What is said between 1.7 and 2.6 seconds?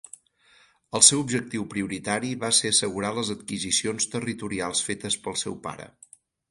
prioritari va